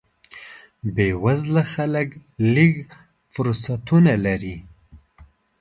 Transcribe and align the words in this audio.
بې 0.93 1.07
وزله 1.23 1.63
خلک 1.73 2.09
لږ 2.55 2.71
فرصتونه 3.33 4.13
لري. 4.25 4.57